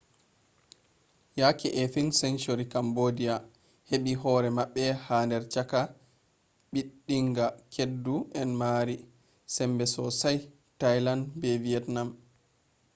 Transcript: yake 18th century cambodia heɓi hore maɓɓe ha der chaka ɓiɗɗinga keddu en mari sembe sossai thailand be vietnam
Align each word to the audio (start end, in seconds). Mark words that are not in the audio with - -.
yake 1.41 1.67
18th 1.85 2.17
century 2.23 2.65
cambodia 2.73 3.35
heɓi 3.89 4.11
hore 4.21 4.49
maɓɓe 4.57 4.83
ha 5.05 5.17
der 5.29 5.43
chaka 5.53 5.79
ɓiɗɗinga 6.71 7.45
keddu 7.73 8.15
en 8.41 8.49
mari 8.61 8.95
sembe 9.55 9.83
sossai 9.95 10.37
thailand 10.81 11.23
be 11.39 11.49
vietnam 11.65 12.09